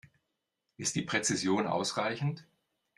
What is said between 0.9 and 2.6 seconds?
die Präzision ausreichend?